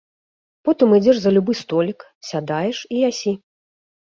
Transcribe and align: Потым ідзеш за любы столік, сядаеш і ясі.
Потым 0.69 0.95
ідзеш 0.99 1.17
за 1.25 1.33
любы 1.35 1.53
столік, 1.61 1.99
сядаеш 2.31 2.77
і 2.93 3.07
ясі. 3.09 3.31